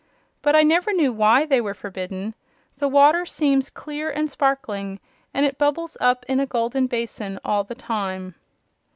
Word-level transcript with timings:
But 0.41 0.55
I 0.55 0.63
never 0.63 0.93
knew 0.93 1.13
WHY 1.13 1.45
they 1.45 1.61
were 1.61 1.75
forbidden. 1.75 2.33
The 2.79 2.87
water 2.87 3.23
seems 3.23 3.69
clear 3.69 4.09
and 4.09 4.27
sparkling 4.27 4.99
and 5.31 5.45
it 5.45 5.59
bubbles 5.59 5.95
up 6.01 6.25
in 6.27 6.39
a 6.39 6.47
golden 6.47 6.87
basin 6.87 7.37
all 7.45 7.63
the 7.63 7.75
time." 7.75 8.33